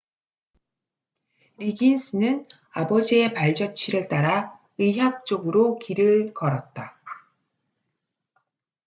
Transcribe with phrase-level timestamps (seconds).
[1.59, 6.97] 리긴스는 아버지의 발자취를 따라 의학 쪽으로 길을 걸었다